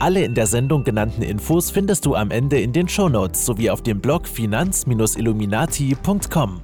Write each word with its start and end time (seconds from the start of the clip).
Alle 0.00 0.22
in 0.22 0.34
der 0.34 0.46
Sendung 0.46 0.84
genannten 0.84 1.22
Infos 1.22 1.72
findest 1.72 2.06
du 2.06 2.14
am 2.14 2.30
Ende 2.30 2.60
in 2.60 2.72
den 2.72 2.88
Shownotes 2.88 3.44
sowie 3.44 3.68
auf 3.68 3.82
dem 3.82 4.00
Blog 4.00 4.28
finanz-illuminati.com. 4.28 6.62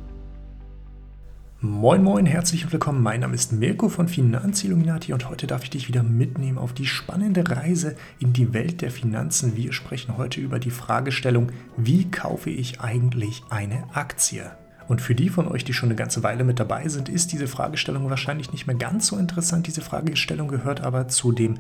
Moin 1.61 2.05
Moin, 2.05 2.27
herzlich 2.27 2.71
willkommen. 2.71 3.03
Mein 3.03 3.19
Name 3.21 3.35
ist 3.35 3.53
Mirko 3.53 3.89
von 3.89 4.07
Finanzilluminati 4.07 5.13
und 5.13 5.29
heute 5.29 5.49
darf 5.49 5.65
ich 5.65 5.71
dich 5.71 5.89
wieder 5.89 6.05
mitnehmen 6.05 6.59
auf 6.59 6.75
die 6.75 6.87
spannende 6.87 7.51
Reise 7.51 7.97
in 8.21 8.33
die 8.33 8.55
Welt 8.55 8.83
der 8.83 8.93
Finanzen. 8.93 9.57
Wir 9.57 9.73
sprechen 9.73 10.17
heute 10.17 10.41
über 10.41 10.61
die 10.61 10.71
Fragestellung, 10.71 11.51
wie 11.77 12.09
kaufe 12.09 12.51
ich 12.51 12.83
eigentlich 12.83 13.43
eine 13.51 13.83
Aktie? 13.95 14.49
Und 14.87 15.01
für 15.01 15.17
die 15.17 15.31
von 15.31 15.49
euch, 15.49 15.65
die 15.65 15.73
schon 15.73 15.89
eine 15.89 15.97
ganze 15.97 16.23
Weile 16.23 16.45
mit 16.45 16.61
dabei 16.61 16.87
sind, 16.89 17.09
ist 17.09 17.33
diese 17.33 17.49
Fragestellung 17.49 18.09
wahrscheinlich 18.11 18.53
nicht 18.53 18.69
mehr 18.69 18.77
ganz 18.77 19.09
so 19.09 19.17
interessant. 19.17 19.67
Diese 19.67 19.81
Fragestellung 19.81 20.47
gehört 20.47 20.83
aber 20.83 21.09
zu 21.09 21.33
dem 21.33 21.57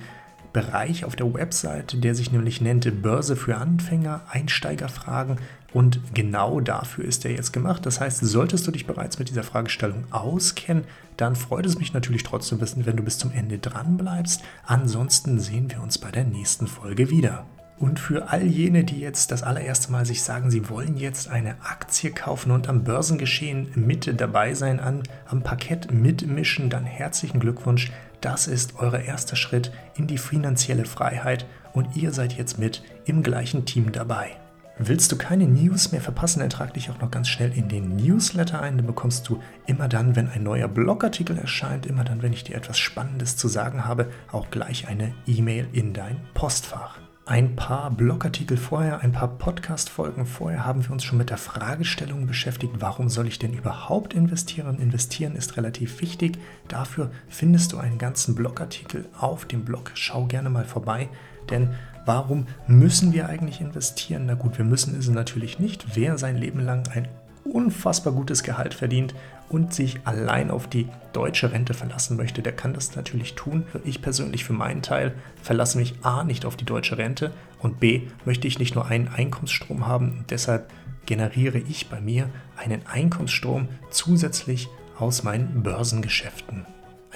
Bereich 0.54 1.04
auf 1.04 1.16
der 1.16 1.34
Website, 1.34 2.02
der 2.02 2.14
sich 2.14 2.32
nämlich 2.32 2.62
nennt 2.62 3.02
Börse 3.02 3.36
für 3.36 3.56
Anfänger, 3.56 4.22
Einsteigerfragen. 4.30 5.36
Und 5.74 6.14
genau 6.14 6.60
dafür 6.60 7.04
ist 7.04 7.24
er 7.24 7.32
jetzt 7.32 7.52
gemacht. 7.52 7.84
Das 7.84 8.00
heißt, 8.00 8.20
solltest 8.20 8.66
du 8.66 8.70
dich 8.70 8.86
bereits 8.86 9.18
mit 9.18 9.28
dieser 9.28 9.42
Fragestellung 9.42 10.04
auskennen, 10.12 10.84
dann 11.16 11.34
freut 11.34 11.66
es 11.66 11.78
mich 11.78 11.92
natürlich 11.92 12.22
trotzdem, 12.22 12.60
wenn 12.60 12.96
du 12.96 13.02
bis 13.02 13.18
zum 13.18 13.32
Ende 13.32 13.58
dran 13.58 13.96
bleibst. 13.96 14.42
Ansonsten 14.64 15.40
sehen 15.40 15.70
wir 15.70 15.82
uns 15.82 15.98
bei 15.98 16.12
der 16.12 16.24
nächsten 16.24 16.68
Folge 16.68 17.10
wieder. 17.10 17.44
Und 17.76 17.98
für 17.98 18.30
all 18.30 18.44
jene, 18.44 18.84
die 18.84 19.00
jetzt 19.00 19.32
das 19.32 19.42
allererste 19.42 19.90
Mal 19.90 20.06
sich 20.06 20.22
sagen, 20.22 20.50
sie 20.50 20.68
wollen 20.70 20.96
jetzt 20.96 21.28
eine 21.28 21.56
Aktie 21.62 22.12
kaufen 22.12 22.52
und 22.52 22.68
am 22.68 22.84
Börsengeschehen 22.84 23.72
mit 23.74 24.20
dabei 24.20 24.54
sein, 24.54 24.78
an, 24.78 25.02
am 25.26 25.42
Parkett 25.42 25.92
mitmischen, 25.92 26.70
dann 26.70 26.84
herzlichen 26.84 27.40
Glückwunsch. 27.40 27.90
Das 28.24 28.46
ist 28.46 28.76
euer 28.78 29.00
erster 29.00 29.36
Schritt 29.36 29.70
in 29.96 30.06
die 30.06 30.16
finanzielle 30.16 30.86
Freiheit 30.86 31.44
und 31.74 31.94
ihr 31.94 32.10
seid 32.10 32.32
jetzt 32.32 32.58
mit 32.58 32.82
im 33.04 33.22
gleichen 33.22 33.66
Team 33.66 33.92
dabei. 33.92 34.30
Willst 34.78 35.12
du 35.12 35.18
keine 35.18 35.46
News 35.46 35.92
mehr 35.92 36.00
verpassen, 36.00 36.40
dann 36.40 36.48
trag 36.48 36.72
dich 36.72 36.88
auch 36.88 36.98
noch 37.02 37.10
ganz 37.10 37.28
schnell 37.28 37.52
in 37.52 37.68
den 37.68 37.96
Newsletter 37.96 38.62
ein. 38.62 38.78
Dann 38.78 38.86
bekommst 38.86 39.28
du 39.28 39.42
immer 39.66 39.88
dann, 39.88 40.16
wenn 40.16 40.30
ein 40.30 40.42
neuer 40.42 40.68
Blogartikel 40.68 41.36
erscheint, 41.36 41.84
immer 41.84 42.02
dann, 42.02 42.22
wenn 42.22 42.32
ich 42.32 42.44
dir 42.44 42.56
etwas 42.56 42.78
Spannendes 42.78 43.36
zu 43.36 43.46
sagen 43.46 43.84
habe, 43.84 44.08
auch 44.32 44.48
gleich 44.50 44.88
eine 44.88 45.14
E-Mail 45.26 45.68
in 45.74 45.92
dein 45.92 46.18
Postfach. 46.32 47.03
Ein 47.26 47.56
paar 47.56 47.90
Blogartikel 47.90 48.58
vorher, 48.58 49.00
ein 49.00 49.12
paar 49.12 49.38
Podcast-Folgen 49.38 50.26
vorher 50.26 50.66
haben 50.66 50.84
wir 50.84 50.90
uns 50.90 51.04
schon 51.04 51.16
mit 51.16 51.30
der 51.30 51.38
Fragestellung 51.38 52.26
beschäftigt, 52.26 52.74
warum 52.80 53.08
soll 53.08 53.26
ich 53.28 53.38
denn 53.38 53.54
überhaupt 53.54 54.12
investieren? 54.12 54.78
Investieren 54.78 55.34
ist 55.34 55.56
relativ 55.56 56.02
wichtig. 56.02 56.36
Dafür 56.68 57.10
findest 57.30 57.72
du 57.72 57.78
einen 57.78 57.96
ganzen 57.96 58.34
Blogartikel 58.34 59.06
auf 59.18 59.46
dem 59.46 59.64
Blog. 59.64 59.92
Schau 59.94 60.26
gerne 60.26 60.50
mal 60.50 60.66
vorbei, 60.66 61.08
denn 61.48 61.70
warum 62.04 62.46
müssen 62.66 63.14
wir 63.14 63.26
eigentlich 63.26 63.62
investieren? 63.62 64.26
Na 64.26 64.34
gut, 64.34 64.58
wir 64.58 64.66
müssen 64.66 64.94
es 64.94 65.08
natürlich 65.08 65.58
nicht. 65.58 65.96
Wer 65.96 66.18
sein 66.18 66.36
Leben 66.36 66.60
lang 66.60 66.86
ein 66.88 67.08
unfassbar 67.44 68.12
gutes 68.12 68.42
Gehalt 68.42 68.74
verdient 68.74 69.14
und 69.48 69.74
sich 69.74 70.00
allein 70.04 70.50
auf 70.50 70.66
die 70.66 70.88
deutsche 71.12 71.52
Rente 71.52 71.74
verlassen 71.74 72.16
möchte, 72.16 72.42
der 72.42 72.52
kann 72.52 72.74
das 72.74 72.96
natürlich 72.96 73.34
tun. 73.34 73.66
Ich 73.84 74.02
persönlich 74.02 74.44
für 74.44 74.52
meinen 74.52 74.82
Teil 74.82 75.14
verlasse 75.42 75.78
mich 75.78 75.94
A 76.02 76.24
nicht 76.24 76.44
auf 76.44 76.56
die 76.56 76.64
deutsche 76.64 76.98
Rente 76.98 77.32
und 77.60 77.80
B 77.80 78.02
möchte 78.24 78.48
ich 78.48 78.58
nicht 78.58 78.74
nur 78.74 78.86
einen 78.86 79.08
Einkommensstrom 79.08 79.86
haben 79.86 80.18
und 80.18 80.30
deshalb 80.30 80.70
generiere 81.06 81.58
ich 81.58 81.88
bei 81.88 82.00
mir 82.00 82.30
einen 82.56 82.86
Einkommensstrom 82.86 83.68
zusätzlich 83.90 84.68
aus 84.98 85.22
meinen 85.22 85.62
Börsengeschäften. 85.62 86.66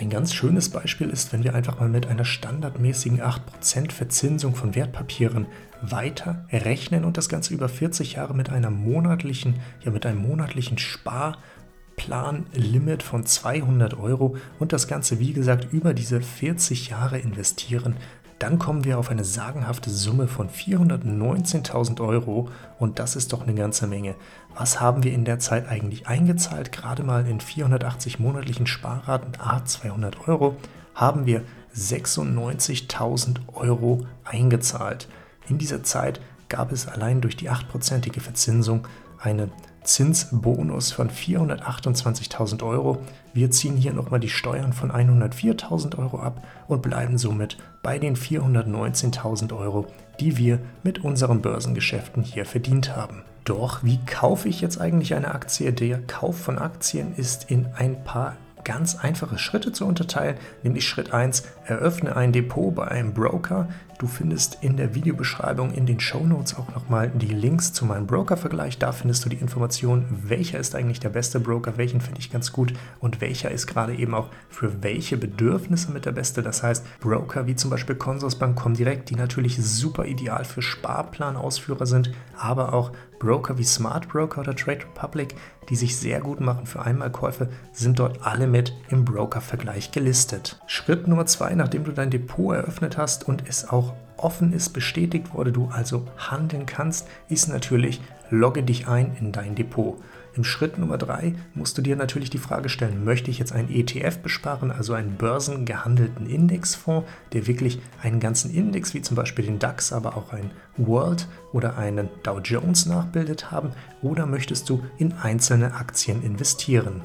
Ein 0.01 0.11
ganz 0.11 0.33
schönes 0.33 0.69
Beispiel 0.69 1.11
ist, 1.11 1.33
wenn 1.33 1.43
wir 1.43 1.57
einfach 1.57 1.81
mal 1.81 1.89
mit 1.89 2.07
einer 2.07 2.25
standardmäßigen 2.25 3.21
8% 3.21 3.91
Verzinsung 3.91 4.55
von 4.55 4.77
Wertpapieren 4.77 5.47
weiter 5.83 6.47
rechnen 6.53 7.05
und 7.05 7.17
das 7.17 7.29
Ganze 7.29 7.53
über 7.53 7.69
40 7.69 8.13
Jahre 8.13 8.33
mit 8.33 8.49
einer 8.49 8.71
monatlichen, 8.71 9.57
ja 9.85 9.91
mit 9.91 10.07
einem 10.07 10.23
monatlichen 10.23 10.79
Sparplanlimit 10.79 13.03
von 13.03 13.27
200 13.27 13.99
Euro 13.99 14.37
und 14.61 14.73
das 14.73 14.87
Ganze 14.87 15.19
wie 15.19 15.33
gesagt 15.33 15.73
über 15.73 15.95
diese 15.95 16.21
40 16.21 16.91
Jahre 16.91 17.19
investieren, 17.19 17.97
dann 18.39 18.59
kommen 18.59 18.85
wir 18.85 18.99
auf 18.99 19.11
eine 19.11 19.25
sagenhafte 19.25 19.91
Summe 19.91 20.29
von 20.29 20.49
419.000 20.49 22.01
Euro 22.01 22.49
und 22.79 22.99
das 22.99 23.17
ist 23.17 23.33
doch 23.33 23.43
eine 23.43 23.55
ganze 23.55 23.87
Menge. 23.87 24.15
Was 24.55 24.81
haben 24.81 25.03
wir 25.03 25.13
in 25.13 25.25
der 25.25 25.41
Zeit 25.41 25.69
eigentlich 25.69 26.07
eingezahlt? 26.07 26.71
Gerade 26.71 27.03
mal 27.03 27.27
in 27.27 27.41
480 27.41 28.21
monatlichen 28.21 28.67
Sparraten, 28.67 29.33
a 29.41 29.65
200 29.65 30.29
Euro, 30.29 30.57
haben 30.95 31.27
wir 31.27 31.43
96.000 31.75 33.39
Euro 33.55 34.07
eingezahlt. 34.25 35.09
In 35.49 35.59
dieser 35.59 35.83
Zeit 35.83 36.21
gab 36.49 36.73
es 36.73 36.87
allein 36.87 37.21
durch 37.21 37.37
die 37.37 37.51
8%ige 37.51 38.21
Verzinsung 38.21 38.87
einen 39.21 39.53
Zinsbonus 39.83 40.93
von 40.93 41.11
428.000 41.11 42.63
Euro. 42.63 42.99
Wir 43.33 43.51
ziehen 43.51 43.77
hier 43.77 43.93
nochmal 43.93 44.21
die 44.21 44.29
Steuern 44.29 44.73
von 44.73 44.93
104.000 44.93 45.99
Euro 45.99 46.19
ab 46.19 46.47
und 46.67 46.83
bleiben 46.83 47.17
somit 47.17 47.57
bei 47.83 47.99
den 47.99 48.17
419.000 48.17 49.57
Euro, 49.57 49.87
die 50.21 50.37
wir 50.37 50.59
mit 50.83 51.05
unseren 51.05 51.41
Börsengeschäften 51.41 52.23
hier 52.23 52.45
verdient 52.45 52.97
haben. 52.97 53.23
Doch 53.45 53.83
wie 53.83 53.99
kaufe 54.05 54.49
ich 54.49 54.61
jetzt 54.61 54.79
eigentlich 54.79 55.15
eine 55.15 55.35
Aktie? 55.35 55.73
Der 55.73 56.03
Kauf 56.03 56.39
von 56.39 56.59
Aktien 56.59 57.15
ist 57.17 57.51
in 57.51 57.67
ein 57.75 58.05
paar 58.05 58.37
ganz 58.65 58.97
einfache 58.97 59.39
Schritte 59.39 59.73
zu 59.73 59.87
unterteilen, 59.87 60.37
nämlich 60.63 60.87
Schritt 60.87 61.15
1, 61.15 61.45
eröffne 61.65 62.15
ein 62.15 62.33
Depot 62.33 62.75
bei 62.75 62.87
einem 62.89 63.15
Broker. 63.15 63.69
Du 63.99 64.07
findest 64.07 64.59
in 64.61 64.77
der 64.77 64.95
Videobeschreibung 64.95 65.73
in 65.73 65.85
den 65.85 65.99
Show 65.99 66.25
Notes 66.25 66.57
auch 66.57 66.73
nochmal 66.73 67.11
die 67.11 67.27
Links 67.27 67.73
zu 67.73 67.85
meinem 67.85 68.07
Broker-Vergleich. 68.07 68.79
Da 68.79 68.93
findest 68.93 69.25
du 69.25 69.29
die 69.29 69.39
Information, 69.39 70.05
welcher 70.09 70.61
ist 70.61 70.77
eigentlich 70.77 71.01
der 71.01 71.09
beste 71.09 71.41
Broker, 71.41 71.77
welchen 71.79 72.01
finde 72.01 72.21
ich 72.21 72.31
ganz 72.31 72.53
gut 72.53 72.73
und 73.01 73.21
welcher 73.21 73.51
ist 73.51 73.67
gerade 73.67 73.97
eben 73.97 74.15
auch 74.15 74.29
für 74.51 74.85
welche 74.85 75.17
Bedürfnisse 75.17 75.91
mit 75.91 76.05
der 76.05 76.13
beste. 76.13 76.45
Das 76.45 76.63
heißt, 76.63 77.01
Broker 77.01 77.49
wie 77.49 77.57
zum 77.57 77.71
Beispiel 77.71 77.97
Consorsbank 77.97 78.57
kommen 78.57 78.77
direkt, 78.77 79.11
die 79.11 79.17
natürlich 79.17 79.61
super 79.61 80.05
ideal 80.05 80.45
für 80.45 80.63
Sparplanausführer 80.63 81.87
sind, 81.87 82.13
aber 82.37 82.75
auch 82.75 82.93
Broker 83.19 83.59
wie 83.59 83.65
Smart 83.65 84.09
Broker 84.09 84.43
oder 84.43 84.55
Trade 84.55 84.85
Republic, 84.85 85.35
die 85.69 85.77
sich 85.77 85.97
sehr 85.97 86.21
gut 86.21 86.41
machen 86.41 86.67
für 86.67 86.83
Einmalkäufe, 86.83 87.49
sind 87.73 87.99
dort 87.99 88.25
alle 88.25 88.47
mit 88.47 88.73
im 88.91 89.05
Broker-Vergleich 89.05 89.91
gelistet. 89.91 90.61
Schritt 90.67 91.09
Nummer 91.09 91.27
zwei, 91.27 91.55
nachdem 91.55 91.85
du 91.85 91.93
dein 91.93 92.11
Depot 92.11 92.55
eröffnet 92.55 92.97
hast 92.97 93.27
und 93.29 93.49
es 93.49 93.69
auch 93.69 93.88
offen 94.19 94.53
ist, 94.53 94.71
bestätigt 94.71 95.35
wurde, 95.35 95.53
du 95.53 95.69
also 95.69 96.07
handeln 96.17 96.67
kannst, 96.67 97.09
ist 97.29 97.49
natürlich, 97.49 98.01
logge 98.31 98.63
dich 98.63 98.89
ein 98.89 99.17
in 99.19 99.33
dein 99.33 99.55
Depot. 99.55 99.97
Im 100.35 100.45
Schritt 100.45 100.79
Nummer 100.79 100.99
drei 100.99 101.35
musst 101.55 101.79
du 101.79 101.83
dir 101.83 101.97
natürlich 101.97 102.31
die 102.31 102.39
Frage 102.39 102.69
stellen, 102.69 103.05
möchte 103.05 103.31
ich 103.31 103.41
jetzt 103.41 103.53
einen 103.53 103.71
ETF 103.71 104.19
besparen, 104.19 104.71
also 104.71 104.93
einen 104.93 105.17
börsengehandelten 105.17 106.31
Indexfonds, 106.31 107.09
der 107.33 107.49
wirklich 107.49 107.81
einen 108.03 108.21
ganzen 108.21 108.55
Index, 108.55 108.95
wie 108.95 109.03
zum 109.03 109.17
Beispiel 109.17 109.47
den 109.47 109.59
DAX, 109.59 109.93
aber 109.93 110.17
auch 110.17 110.33
einen 110.33 110.53
World 110.77 111.27
oder 111.53 111.77
einen 111.77 112.09
Dow 112.23 112.39
Jones 112.39 112.87
nachbildet 112.87 113.51
haben, 113.51 113.71
oder 114.01 114.27
möchtest 114.27 114.69
du 114.69 114.85
in 114.99 115.13
einzelne 115.15 115.75
Aktien 115.75 116.23
investieren? 116.23 117.03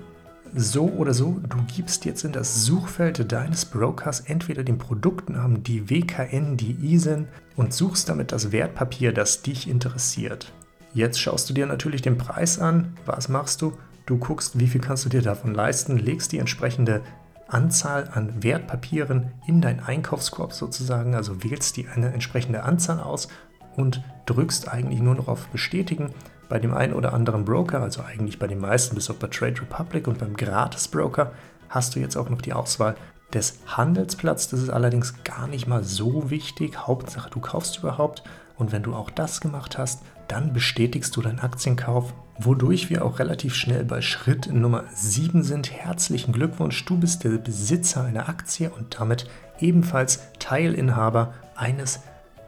So 0.55 0.85
oder 0.85 1.13
so, 1.13 1.39
du 1.49 1.57
gibst 1.75 2.05
jetzt 2.05 2.23
in 2.23 2.31
das 2.31 2.65
Suchfeld 2.65 3.31
deines 3.31 3.65
Brokers 3.65 4.21
entweder 4.21 4.63
den 4.63 4.77
Produktnamen, 4.77 5.63
die 5.63 5.89
WKN, 5.89 6.57
die 6.57 6.93
ISIN 6.93 7.27
und 7.55 7.73
suchst 7.73 8.09
damit 8.09 8.31
das 8.31 8.51
Wertpapier, 8.51 9.13
das 9.13 9.41
dich 9.41 9.67
interessiert. 9.67 10.51
Jetzt 10.93 11.19
schaust 11.19 11.49
du 11.49 11.53
dir 11.53 11.65
natürlich 11.65 12.01
den 12.01 12.17
Preis 12.17 12.59
an. 12.59 12.93
Was 13.05 13.29
machst 13.29 13.61
du? 13.61 13.73
Du 14.05 14.17
guckst, 14.17 14.59
wie 14.59 14.67
viel 14.67 14.81
kannst 14.81 15.05
du 15.05 15.09
dir 15.09 15.21
davon 15.21 15.53
leisten, 15.53 15.97
legst 15.97 16.31
die 16.31 16.37
entsprechende 16.37 17.01
Anzahl 17.47 18.09
an 18.13 18.43
Wertpapieren 18.43 19.31
in 19.47 19.61
dein 19.61 19.79
Einkaufskorb 19.79 20.53
sozusagen, 20.53 21.15
also 21.15 21.43
wählst 21.43 21.77
die 21.77 21.87
eine 21.87 22.13
entsprechende 22.13 22.63
Anzahl 22.63 22.99
aus 22.99 23.27
und 23.75 24.03
drückst 24.25 24.67
eigentlich 24.67 25.01
nur 25.01 25.15
noch 25.15 25.27
auf 25.27 25.47
Bestätigen. 25.47 26.09
Bei 26.53 26.59
dem 26.59 26.75
einen 26.75 26.93
oder 26.93 27.15
anderen 27.15 27.45
Broker, 27.45 27.81
also 27.81 28.03
eigentlich 28.03 28.37
bei 28.37 28.45
den 28.45 28.59
meisten, 28.59 28.93
bis 28.93 29.09
auf 29.09 29.17
bei 29.17 29.25
Trade 29.25 29.59
Republic 29.59 30.07
und 30.07 30.19
beim 30.19 30.37
Gratis 30.37 30.87
Broker, 30.87 31.31
hast 31.67 31.95
du 31.95 31.99
jetzt 31.99 32.15
auch 32.15 32.29
noch 32.29 32.43
die 32.43 32.53
Auswahl 32.53 32.93
des 33.33 33.57
Handelsplatzes. 33.65 34.51
Das 34.51 34.59
ist 34.59 34.69
allerdings 34.69 35.23
gar 35.23 35.47
nicht 35.47 35.65
mal 35.65 35.83
so 35.83 36.29
wichtig. 36.29 36.77
Hauptsache, 36.77 37.31
du 37.31 37.39
kaufst 37.39 37.79
überhaupt. 37.79 38.21
Und 38.55 38.71
wenn 38.71 38.83
du 38.83 38.93
auch 38.93 39.09
das 39.09 39.41
gemacht 39.41 39.79
hast, 39.79 40.03
dann 40.27 40.53
bestätigst 40.53 41.15
du 41.15 41.23
deinen 41.23 41.39
Aktienkauf, 41.39 42.13
wodurch 42.37 42.91
wir 42.91 43.03
auch 43.03 43.17
relativ 43.17 43.55
schnell 43.55 43.83
bei 43.83 44.03
Schritt 44.03 44.53
Nummer 44.53 44.83
7 44.93 45.41
sind. 45.41 45.71
Herzlichen 45.71 46.33
Glückwunsch, 46.33 46.85
du 46.85 46.99
bist 46.99 47.23
der 47.23 47.31
Besitzer 47.39 48.03
einer 48.03 48.29
Aktie 48.29 48.69
und 48.69 48.99
damit 48.99 49.27
ebenfalls 49.59 50.19
Teilinhaber 50.37 51.33
eines 51.55 52.01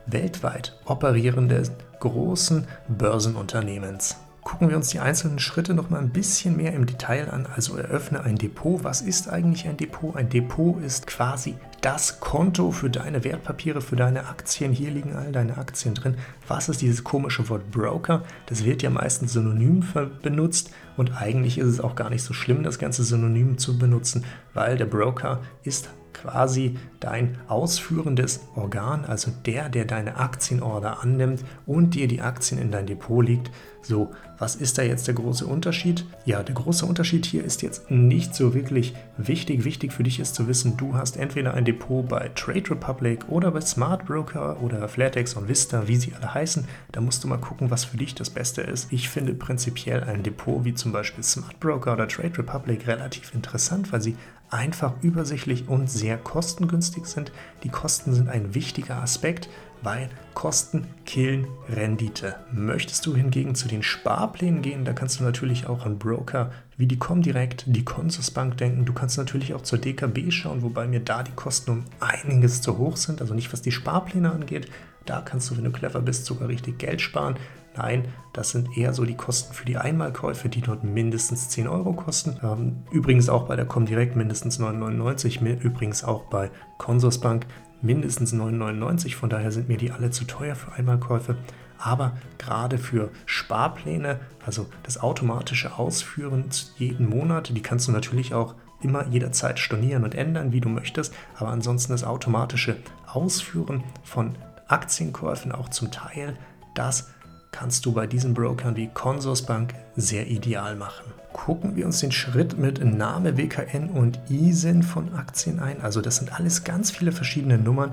weltweit 0.06 0.78
operierenden 0.86 1.72
großen 2.06 2.68
Börsenunternehmens. 2.88 4.18
Gucken 4.44 4.70
wir 4.70 4.76
uns 4.76 4.90
die 4.90 5.00
einzelnen 5.00 5.40
Schritte 5.40 5.74
noch 5.74 5.90
mal 5.90 6.00
ein 6.00 6.12
bisschen 6.12 6.56
mehr 6.56 6.74
im 6.74 6.86
Detail 6.86 7.32
an. 7.32 7.48
Also 7.48 7.78
eröffne 7.78 8.22
ein 8.22 8.36
Depot. 8.36 8.84
Was 8.84 9.02
ist 9.02 9.28
eigentlich 9.28 9.68
ein 9.68 9.76
Depot? 9.76 10.16
Ein 10.16 10.30
Depot 10.30 10.80
ist 10.84 11.08
quasi 11.08 11.56
das 11.82 12.20
Konto 12.20 12.70
für 12.70 12.92
deine 12.92 13.24
Wertpapiere, 13.24 13.82
für 13.82 13.96
deine 13.96 14.28
Aktien. 14.28 14.72
Hier 14.72 14.92
liegen 14.92 15.16
all 15.16 15.32
deine 15.32 15.58
Aktien 15.58 15.96
drin. 15.96 16.16
Was 16.48 16.70
ist 16.70 16.84
dieses 16.84 17.04
komische 17.04 17.50
Wort 17.50 17.72
Broker? 17.72 18.22
Das 18.46 18.64
wird 18.64 18.84
ja 18.84 18.92
meistens 18.92 19.34
synonym 19.34 19.84
benutzt 20.22 20.70
und 20.96 21.20
eigentlich 21.20 21.58
ist 21.58 21.68
es 21.68 21.80
auch 21.80 21.96
gar 21.96 22.12
nicht 22.12 22.24
so 22.24 22.34
schlimm, 22.36 22.62
das 22.62 22.78
ganze 22.78 23.04
Synonym 23.04 23.58
zu 23.58 23.80
benutzen, 23.80 24.26
weil 24.54 24.78
der 24.78 24.86
Broker 24.86 25.42
ist 25.64 25.90
quasi 26.26 26.78
dein 27.00 27.38
ausführendes 27.48 28.42
Organ, 28.56 29.06
also 29.06 29.32
der, 29.46 29.70
der 29.70 29.86
deine 29.86 30.18
Aktienorder 30.18 31.02
annimmt 31.02 31.44
und 31.66 31.94
dir 31.94 32.08
die 32.08 32.22
Aktien 32.22 32.60
in 32.60 32.72
dein 32.72 32.88
Depot 32.88 33.24
legt. 33.24 33.52
So, 33.84 34.12
was 34.40 34.56
ist 34.56 34.80
da 34.80 34.82
jetzt 34.82 35.06
der 35.06 35.14
große 35.14 35.46
Unterschied? 35.46 36.06
Ja, 36.26 36.42
der 36.42 36.56
große 36.56 36.88
Unterschied 36.88 37.28
hier 37.28 37.44
ist 37.44 37.62
jetzt 37.62 37.92
nicht 37.92 38.34
so 38.34 38.56
wirklich 38.56 38.96
wichtig. 39.18 39.64
Wichtig 39.64 39.94
für 39.94 40.02
dich 40.02 40.20
ist 40.20 40.34
zu 40.34 40.48
wissen, 40.48 40.76
du 40.76 40.96
hast 40.96 41.18
entweder 41.18 41.54
ein 41.54 41.66
Depot 41.66 42.08
bei 42.08 42.32
Trade 42.34 42.72
Republic 42.72 43.30
oder 43.30 43.52
bei 43.52 43.62
Smart 43.62 44.06
Broker 44.08 44.60
oder 44.64 44.88
Flatex 44.88 45.36
und 45.36 45.48
Vista, 45.48 45.88
wie 45.88 45.98
sie 45.98 46.14
alle 46.20 46.34
heißen. 46.34 46.68
Da 46.92 47.00
musst 47.02 47.24
du 47.24 47.28
mal 47.28 47.38
gucken, 47.38 47.70
was 47.70 47.86
für 47.86 47.98
dich 47.98 48.16
das 48.16 48.32
Beste 48.32 48.62
ist. 48.62 48.92
Ich 48.92 49.08
finde 49.08 49.36
prinzipiell 49.36 50.04
ein 50.04 50.24
Depot 50.24 50.66
wie 50.66 50.74
zum 50.74 50.92
Beispiel 50.92 51.24
Smart 51.24 51.60
Broker 51.60 51.94
oder 51.94 52.08
Trade 52.08 52.40
Republic 52.40 52.88
relativ 52.88 53.36
interessant, 53.36 53.94
weil 53.94 54.02
sie 54.02 54.18
einfach 54.50 54.94
übersichtlich 55.02 55.68
und 55.68 55.90
sehr 55.90 56.18
kostengünstig 56.18 57.06
sind. 57.06 57.32
Die 57.64 57.70
Kosten 57.70 58.14
sind 58.14 58.30
ein 58.30 58.54
wichtiger 58.54 59.02
Aspekt, 59.02 59.50
weil 59.82 60.10
Kosten 60.34 60.88
killen 61.06 61.48
Rendite. 61.70 62.36
Möchtest 62.52 63.06
du 63.06 63.16
hingegen 63.16 63.56
zu 63.56 63.68
den 63.68 63.84
Sparplänen 63.84 64.62
gehen, 64.62 64.84
da 64.84 64.94
kannst 64.94 65.20
du 65.20 65.24
natürlich 65.24 65.68
auch 65.68 65.86
an 65.86 66.00
Broker 66.00 66.52
wie 66.78 66.88
die 66.88 67.00
Comdirect, 67.00 67.66
die 67.68 67.86
Consusbank 67.86 68.58
denken. 68.58 68.86
Du 68.86 68.94
kannst 68.94 69.18
natürlich 69.18 69.54
auch 69.54 69.62
zur 69.62 69.80
DKB 69.80 70.32
schauen, 70.32 70.62
wobei 70.62 70.88
mir 70.88 71.00
da 71.00 71.24
die 71.24 71.32
Kosten 71.32 71.72
um 71.72 71.86
einiges 72.00 72.62
zu 72.62 72.78
hoch 72.78 72.98
sind, 72.98 73.22
also 73.22 73.34
nicht 73.34 73.54
was 73.54 73.62
die 73.62 73.72
Sparpläne 73.72 74.32
angeht. 74.32 74.70
Da 75.06 75.22
kannst 75.22 75.50
du, 75.50 75.58
wenn 75.58 75.64
du 75.64 75.72
clever 75.72 76.02
bist, 76.02 76.26
sogar 76.26 76.50
richtig 76.50 76.80
Geld 76.80 77.00
sparen. 77.00 77.36
Nein, 77.78 78.08
das 78.32 78.52
sind 78.52 78.78
eher 78.78 78.94
so 78.94 79.04
die 79.06 79.18
Kosten 79.18 79.54
für 79.54 79.66
die 79.66 79.78
Einmalkäufe, 79.78 80.50
die 80.50 80.62
dort 80.62 80.84
mindestens 80.84 81.50
10 81.50 81.68
Euro 81.68 81.94
kosten. 81.94 82.40
Ähm, 82.42 82.84
übrigens 82.92 83.30
auch 83.30 83.48
bei 83.48 83.56
der 83.56 83.66
Comdirect 83.66 84.16
mindestens 84.16 84.60
9,99, 84.60 85.60
übrigens 85.60 86.04
auch 86.04 86.24
bei 86.24 86.52
Consorsbank 86.78 87.46
mindestens 87.82 88.34
9,99. 88.34 89.16
Von 89.16 89.30
daher 89.30 89.52
sind 89.52 89.68
mir 89.68 89.78
die 89.78 89.92
alle 89.92 90.10
zu 90.12 90.26
teuer 90.26 90.56
für 90.56 90.72
Einmalkäufe. 90.74 91.38
Aber 91.78 92.14
gerade 92.38 92.78
für 92.78 93.12
Sparpläne, 93.26 94.20
also 94.46 94.68
das 94.84 94.98
automatische 94.98 95.78
Ausführen 95.78 96.46
jeden 96.78 97.10
Monat, 97.10 97.56
die 97.56 97.62
kannst 97.62 97.88
du 97.88 97.92
natürlich 97.92 98.34
auch 98.34 98.56
immer 98.82 99.08
jederzeit 99.08 99.60
stornieren 99.60 100.04
und 100.04 100.16
ändern, 100.16 100.52
wie 100.52 100.62
du 100.62 100.70
möchtest. 100.70 101.14
Aber 101.36 101.50
ansonsten 101.50 101.92
das 101.92 102.04
automatische 102.04 102.78
Ausführen 103.08 103.84
von 104.04 104.36
Aktienkäufen 104.68 105.52
auch 105.52 105.70
zum 105.70 105.92
Teil, 105.92 106.38
das 106.74 107.12
kannst 107.56 107.86
du 107.86 107.94
bei 107.94 108.06
diesen 108.06 108.34
Brokern 108.34 108.76
wie 108.76 108.88
Consorsbank 108.88 109.76
sehr 109.96 110.28
ideal 110.28 110.76
machen. 110.76 111.06
Gucken 111.32 111.78
wir 111.78 111.86
uns 111.86 112.02
den 112.02 112.12
Schritt 112.12 112.60
mit 112.60 112.84
Name, 112.84 113.38
WKN 113.38 113.90
und 113.92 114.20
ISIN 114.30 114.84
von 114.84 115.14
Aktien 115.16 115.62
ein. 115.62 115.80
Also 115.82 116.02
das 116.02 116.18
sind 116.18 116.38
alles 116.38 116.66
ganz 116.66 116.92
viele 116.92 117.14
verschiedene 117.14 117.58
Nummern. 117.58 117.92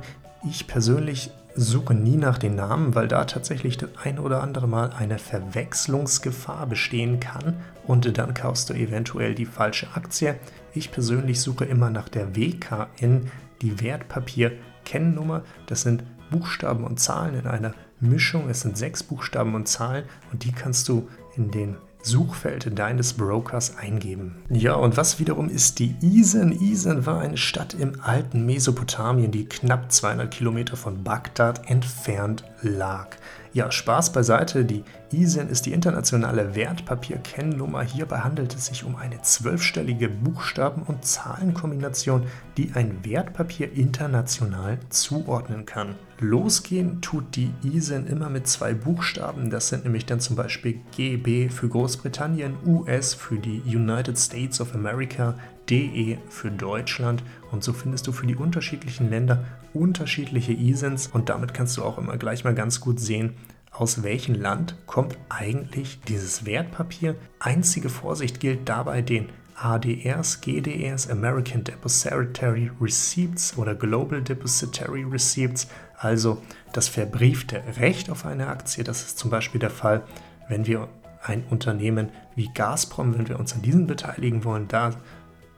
Ich 0.48 0.66
persönlich 0.66 1.30
suche 1.54 1.94
nie 1.94 2.16
nach 2.16 2.38
den 2.38 2.56
Namen, 2.56 2.96
weil 2.96 3.06
da 3.06 3.24
tatsächlich 3.24 3.76
das 3.76 3.90
ein 4.02 4.18
oder 4.18 4.42
andere 4.42 4.66
Mal 4.66 4.90
eine 4.98 5.18
Verwechslungsgefahr 5.18 6.66
bestehen 6.66 7.20
kann 7.20 7.54
und 7.86 8.18
dann 8.18 8.34
kaufst 8.34 8.68
du 8.68 8.74
eventuell 8.74 9.36
die 9.36 9.46
falsche 9.46 9.94
Aktie. 9.94 10.34
Ich 10.74 10.90
persönlich 10.90 11.40
suche 11.40 11.66
immer 11.66 11.90
nach 11.90 12.08
der 12.08 12.34
WKN, 12.34 13.30
die 13.60 13.80
Wertpapier-Kennnummer. 13.80 15.44
Das 15.66 15.82
sind 15.82 16.02
Buchstaben 16.32 16.82
und 16.82 16.98
Zahlen 16.98 17.36
in 17.36 17.46
einer 17.46 17.74
Mischung. 18.02 18.50
Es 18.50 18.60
sind 18.60 18.76
sechs 18.76 19.02
Buchstaben 19.02 19.54
und 19.54 19.68
Zahlen 19.68 20.04
und 20.32 20.44
die 20.44 20.52
kannst 20.52 20.88
du 20.88 21.08
in 21.36 21.50
den 21.50 21.76
Suchfeld 22.02 22.76
deines 22.76 23.14
Brokers 23.14 23.76
eingeben. 23.76 24.42
Ja, 24.50 24.74
und 24.74 24.96
was 24.96 25.20
wiederum 25.20 25.48
ist 25.48 25.78
die 25.78 25.94
Isen? 26.02 26.50
Isen 26.52 27.06
war 27.06 27.20
eine 27.20 27.36
Stadt 27.36 27.74
im 27.74 28.00
alten 28.02 28.44
Mesopotamien, 28.44 29.30
die 29.30 29.46
knapp 29.46 29.92
200 29.92 30.30
Kilometer 30.30 30.76
von 30.76 31.04
Bagdad 31.04 31.70
entfernt 31.70 32.44
lag. 32.60 33.16
Ja, 33.54 33.70
Spaß 33.70 34.12
beiseite, 34.12 34.64
die 34.64 34.82
ISIN 35.12 35.48
ist 35.48 35.66
die 35.66 35.74
internationale 35.74 36.54
Wertpapierkennnummer. 36.54 37.82
Hierbei 37.82 38.20
handelt 38.20 38.54
es 38.54 38.66
sich 38.66 38.82
um 38.82 38.96
eine 38.96 39.20
zwölfstellige 39.20 40.08
Buchstaben- 40.08 40.84
und 40.84 41.04
Zahlenkombination, 41.04 42.24
die 42.56 42.72
ein 42.72 43.04
Wertpapier 43.04 43.70
international 43.74 44.78
zuordnen 44.88 45.66
kann. 45.66 45.96
Losgehen 46.18 47.02
tut 47.02 47.36
die 47.36 47.52
ISIN 47.62 48.06
immer 48.06 48.30
mit 48.30 48.46
zwei 48.46 48.72
Buchstaben. 48.72 49.50
Das 49.50 49.68
sind 49.68 49.84
nämlich 49.84 50.06
dann 50.06 50.20
zum 50.20 50.34
Beispiel 50.34 50.80
GB 50.96 51.50
für 51.50 51.68
Großbritannien, 51.68 52.54
US 52.64 53.12
für 53.12 53.36
die 53.36 53.60
United 53.66 54.18
States 54.18 54.62
of 54.62 54.74
America, 54.74 55.34
DE 55.70 56.18
für 56.28 56.50
Deutschland 56.50 57.22
und 57.50 57.62
so 57.62 57.72
findest 57.72 58.06
du 58.06 58.12
für 58.12 58.26
die 58.26 58.36
unterschiedlichen 58.36 59.10
Länder 59.10 59.44
unterschiedliche 59.74 60.52
ISINs 60.52 61.06
und 61.06 61.28
damit 61.28 61.54
kannst 61.54 61.76
du 61.76 61.82
auch 61.82 61.98
immer 61.98 62.16
gleich 62.16 62.44
mal 62.44 62.54
ganz 62.54 62.80
gut 62.80 63.00
sehen, 63.00 63.34
aus 63.70 64.02
welchem 64.02 64.34
Land 64.34 64.76
kommt 64.86 65.16
eigentlich 65.28 66.00
dieses 66.06 66.44
Wertpapier. 66.44 67.16
Einzige 67.38 67.88
Vorsicht 67.88 68.38
gilt 68.38 68.68
dabei 68.68 69.00
den 69.00 69.30
ADRs, 69.54 70.40
GDRs, 70.40 71.08
American 71.08 71.64
Depository 71.64 72.70
Receipts 72.80 73.56
oder 73.56 73.74
Global 73.74 74.20
Depository 74.20 75.04
Receipts, 75.04 75.68
also 75.96 76.42
das 76.72 76.88
verbriefte 76.88 77.62
Recht 77.78 78.10
auf 78.10 78.26
eine 78.26 78.48
Aktie. 78.48 78.84
Das 78.84 79.02
ist 79.02 79.18
zum 79.18 79.30
Beispiel 79.30 79.60
der 79.60 79.70
Fall, 79.70 80.02
wenn 80.48 80.66
wir 80.66 80.88
ein 81.22 81.44
Unternehmen 81.48 82.10
wie 82.34 82.50
Gazprom, 82.52 83.16
wenn 83.16 83.28
wir 83.28 83.38
uns 83.38 83.54
an 83.54 83.62
diesen 83.62 83.86
beteiligen 83.86 84.44
wollen, 84.44 84.66
da 84.68 84.90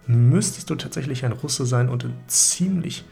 müsstest 0.06 0.70
du 0.70 0.74
tatsächlich 0.74 1.24
ein 1.24 1.32
Russe 1.32 1.66
sein 1.66 1.88
und 1.88 2.04
in 2.04 2.14
ziemlich, 2.26 3.04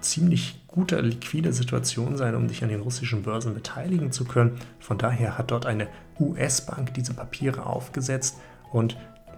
ziemlich 0.00 0.60
guter 0.66 1.00
liquider 1.00 1.52
Situation 1.52 2.16
sein, 2.16 2.34
um 2.34 2.48
dich 2.48 2.62
an 2.62 2.68
den 2.68 2.80
russischen 2.80 3.22
Börsen 3.22 3.54
beteiligen 3.54 4.12
zu 4.12 4.24
können. 4.24 4.58
Von 4.78 4.98
daher 4.98 5.38
hat 5.38 5.50
dort 5.50 5.66
eine 5.66 5.88
US-Bank 6.20 6.94
diese 6.94 7.14
Papiere 7.14 7.64
aufgesetzt 7.64 8.36
und 8.72 8.96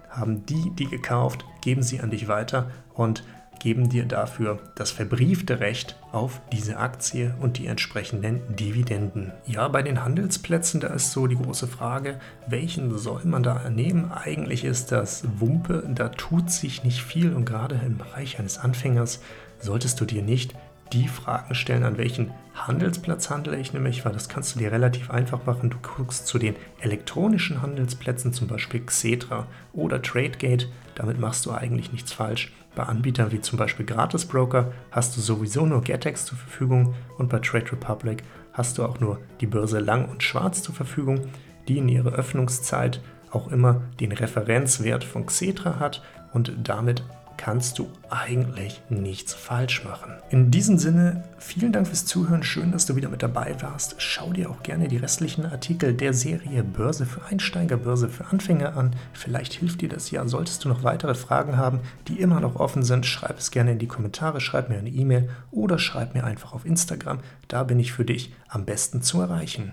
haben 0.09 0.45
die, 0.45 0.71
die 0.71 0.87
gekauft, 0.87 1.45
geben 1.61 1.83
sie 1.83 2.01
an 2.01 2.09
dich 2.09 2.27
weiter 2.27 2.71
und 2.93 3.23
geben 3.59 3.89
dir 3.89 4.05
dafür 4.05 4.59
das 4.75 4.91
verbriefte 4.91 5.59
Recht 5.59 5.95
auf 6.11 6.41
diese 6.51 6.77
Aktie 6.77 7.35
und 7.39 7.57
die 7.57 7.67
entsprechenden 7.67 8.41
Dividenden. 8.55 9.31
Ja, 9.45 9.67
bei 9.67 9.81
den 9.81 10.03
Handelsplätzen, 10.03 10.79
da 10.79 10.87
ist 10.87 11.11
so 11.11 11.27
die 11.27 11.37
große 11.37 11.67
Frage, 11.67 12.19
welchen 12.47 12.97
soll 12.97 13.25
man 13.25 13.43
da 13.43 13.69
nehmen? 13.69 14.11
Eigentlich 14.11 14.63
ist 14.63 14.91
das 14.91 15.23
Wumpe, 15.39 15.87
da 15.93 16.09
tut 16.09 16.49
sich 16.49 16.83
nicht 16.83 17.01
viel 17.01 17.33
und 17.33 17.45
gerade 17.45 17.79
im 17.85 17.97
Bereich 17.97 18.39
eines 18.39 18.57
Anfängers 18.57 19.21
solltest 19.59 19.99
du 19.99 20.05
dir 20.05 20.21
nicht 20.21 20.55
die 20.93 21.07
Fragen 21.07 21.53
stellen, 21.53 21.83
an 21.83 21.97
welchen 21.97 22.31
Handelsplatz 22.55 23.29
handle 23.29 23.57
ich 23.57 23.73
nämlich, 23.73 24.05
weil 24.05 24.13
das 24.13 24.27
kannst 24.27 24.55
du 24.55 24.59
dir 24.59 24.71
relativ 24.71 25.11
einfach 25.11 25.45
machen. 25.45 25.69
Du 25.69 25.77
guckst 25.77 26.27
zu 26.27 26.39
den 26.39 26.55
elektronischen 26.79 27.61
Handelsplätzen, 27.61 28.33
zum 28.33 28.47
Beispiel 28.47 28.81
Xetra 28.81 29.47
oder 29.73 30.01
TradeGate. 30.01 30.67
Damit 30.95 31.19
machst 31.19 31.45
du 31.45 31.51
eigentlich 31.51 31.91
nichts 31.91 32.11
falsch. 32.11 32.51
Bei 32.79 32.85
Anbietern 32.85 33.33
wie 33.33 33.41
zum 33.41 33.59
Beispiel 33.59 33.85
Gratisbroker 33.85 34.71
hast 34.89 35.17
du 35.17 35.19
sowieso 35.19 35.65
nur 35.65 35.81
GetEx 35.81 36.25
zur 36.25 36.37
Verfügung 36.37 36.95
und 37.17 37.27
bei 37.27 37.39
Trade 37.39 37.73
Republic 37.73 38.23
hast 38.53 38.77
du 38.77 38.85
auch 38.85 39.01
nur 39.01 39.19
die 39.41 39.47
Börse 39.47 39.79
Lang 39.79 40.07
und 40.07 40.23
Schwarz 40.23 40.63
zur 40.63 40.73
Verfügung, 40.73 41.27
die 41.67 41.79
in 41.79 41.89
ihrer 41.89 42.13
Öffnungszeit 42.13 43.01
auch 43.31 43.51
immer 43.51 43.81
den 43.99 44.13
Referenzwert 44.13 45.03
von 45.03 45.25
Xetra 45.25 45.77
hat 45.77 46.01
und 46.31 46.53
damit 46.63 47.03
kannst 47.39 47.79
du 47.79 47.87
eigentlich 48.09 48.81
nichts 48.89 49.33
falsch 49.33 49.85
machen. 49.85 50.11
In 50.29 50.51
diesem 50.51 50.77
Sinne, 50.77 51.23
vielen 51.37 51.71
Dank 51.71 51.87
fürs 51.87 52.05
Zuhören. 52.05 52.43
Schön, 52.43 52.73
dass 52.73 52.85
du 52.85 52.97
wieder 52.97 53.07
mit 53.07 53.23
dabei 53.23 53.55
warst. 53.61 53.95
Schau 53.97 54.33
dir 54.33 54.49
auch 54.49 54.61
gerne 54.61 54.89
die 54.89 54.97
restlichen 54.97 55.45
Artikel 55.45 55.93
der 55.93 56.13
Serie 56.13 56.65
Börse 56.65 57.05
für 57.05 57.23
Einsteiger, 57.23 57.77
Börse 57.77 58.09
für 58.09 58.25
Anfänger 58.25 58.75
an. 58.75 58.93
Vielleicht 59.13 59.53
hilft 59.53 59.79
dir 59.79 59.87
das 59.87 60.11
ja. 60.11 60.27
Solltest 60.27 60.65
du 60.65 60.69
noch 60.69 60.83
weitere 60.83 61.15
Fragen 61.15 61.55
haben, 61.55 61.79
die 62.09 62.19
immer 62.19 62.41
noch 62.41 62.57
offen 62.57 62.83
sind, 62.83 63.05
schreib 63.05 63.39
es 63.39 63.51
gerne 63.51 63.71
in 63.71 63.79
die 63.79 63.87
Kommentare, 63.87 64.41
schreib 64.41 64.67
mir 64.67 64.77
eine 64.77 64.89
E-Mail 64.89 65.29
oder 65.49 65.79
schreib 65.79 66.15
mir 66.15 66.25
einfach 66.25 66.51
auf 66.51 66.65
Instagram. 66.65 67.19
Da 67.47 67.63
bin 67.63 67.79
ich 67.79 67.93
für 67.93 68.03
dich 68.03 68.33
am 68.49 68.65
besten 68.65 69.01
zu 69.01 69.21
erreichen. 69.21 69.71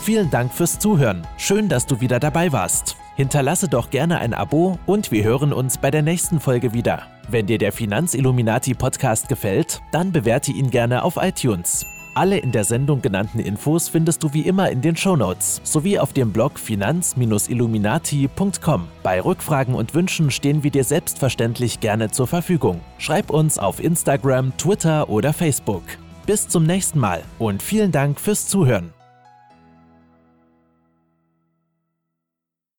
Vielen 0.00 0.30
Dank 0.30 0.52
fürs 0.52 0.80
Zuhören. 0.80 1.24
Schön, 1.36 1.68
dass 1.68 1.86
du 1.86 2.00
wieder 2.00 2.18
dabei 2.18 2.50
warst. 2.50 2.96
Hinterlasse 3.18 3.66
doch 3.66 3.90
gerne 3.90 4.20
ein 4.20 4.32
Abo 4.32 4.78
und 4.86 5.10
wir 5.10 5.24
hören 5.24 5.52
uns 5.52 5.76
bei 5.76 5.90
der 5.90 6.02
nächsten 6.02 6.38
Folge 6.38 6.72
wieder. 6.72 7.02
Wenn 7.28 7.46
dir 7.46 7.58
der 7.58 7.72
Finanzilluminati 7.72 8.74
Podcast 8.74 9.28
gefällt, 9.28 9.82
dann 9.90 10.12
bewerte 10.12 10.52
ihn 10.52 10.70
gerne 10.70 11.02
auf 11.02 11.18
iTunes. 11.20 11.84
Alle 12.14 12.38
in 12.38 12.52
der 12.52 12.62
Sendung 12.62 13.02
genannten 13.02 13.40
Infos 13.40 13.88
findest 13.88 14.22
du 14.22 14.32
wie 14.34 14.42
immer 14.42 14.70
in 14.70 14.82
den 14.82 14.94
Shownotes 14.94 15.60
sowie 15.64 15.98
auf 15.98 16.12
dem 16.12 16.32
Blog 16.32 16.60
finanz-illuminati.com. 16.60 18.86
Bei 19.02 19.20
Rückfragen 19.20 19.74
und 19.74 19.94
Wünschen 19.94 20.30
stehen 20.30 20.62
wir 20.62 20.70
dir 20.70 20.84
selbstverständlich 20.84 21.80
gerne 21.80 22.12
zur 22.12 22.28
Verfügung. 22.28 22.80
Schreib 22.98 23.30
uns 23.30 23.58
auf 23.58 23.82
Instagram, 23.82 24.56
Twitter 24.58 25.08
oder 25.08 25.32
Facebook. 25.32 25.82
Bis 26.24 26.46
zum 26.46 26.62
nächsten 26.62 27.00
Mal 27.00 27.24
und 27.40 27.64
vielen 27.64 27.90
Dank 27.90 28.20
fürs 28.20 28.46
Zuhören. 28.46 28.92